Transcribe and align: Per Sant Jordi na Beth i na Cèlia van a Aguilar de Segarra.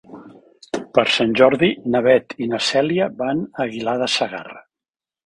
Per 0.97 1.03
Sant 1.15 1.35
Jordi 1.41 1.69
na 1.95 2.01
Beth 2.07 2.35
i 2.45 2.47
na 2.53 2.61
Cèlia 2.69 3.11
van 3.21 3.45
a 3.59 3.63
Aguilar 3.67 3.95
de 4.05 4.09
Segarra. 4.15 4.65